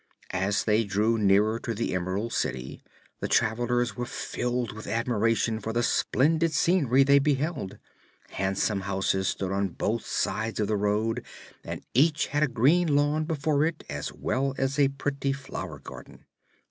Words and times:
As 0.33 0.63
they 0.63 0.83
drew 0.83 1.19
nearer 1.19 1.59
to 1.59 1.75
the 1.75 1.93
Emerald 1.93 2.33
City 2.33 2.81
the 3.19 3.27
travelers 3.27 3.95
were 3.95 4.07
filled 4.07 4.71
with 4.71 4.87
admiration 4.87 5.59
for 5.59 5.73
the 5.73 5.83
splendid 5.83 6.53
scenery 6.53 7.03
they 7.03 7.19
beheld. 7.19 7.77
Handsome 8.31 8.81
houses 8.81 9.27
stood 9.27 9.51
on 9.51 9.67
both 9.69 10.03
sides 10.03 10.59
of 10.59 10.67
the 10.67 10.75
road 10.75 11.23
and 11.63 11.83
each 11.93 12.25
had 12.33 12.41
a 12.41 12.47
green 12.47 12.95
lawn 12.95 13.25
before 13.25 13.63
it 13.63 13.83
as 13.91 14.11
well 14.11 14.55
as 14.57 14.79
a 14.79 14.87
pretty 14.87 15.33
flower 15.33 15.77
garden. 15.77 16.25